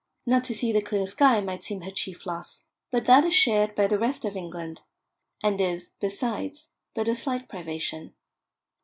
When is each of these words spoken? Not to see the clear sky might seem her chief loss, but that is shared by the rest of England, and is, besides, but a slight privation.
Not 0.25 0.43
to 0.45 0.55
see 0.55 0.71
the 0.71 0.81
clear 0.81 1.05
sky 1.05 1.41
might 1.41 1.61
seem 1.61 1.81
her 1.81 1.91
chief 1.91 2.25
loss, 2.25 2.65
but 2.89 3.05
that 3.05 3.23
is 3.23 3.35
shared 3.35 3.75
by 3.75 3.85
the 3.85 3.99
rest 3.99 4.25
of 4.25 4.35
England, 4.35 4.81
and 5.43 5.61
is, 5.61 5.91
besides, 5.99 6.69
but 6.95 7.07
a 7.07 7.15
slight 7.15 7.47
privation. 7.47 8.15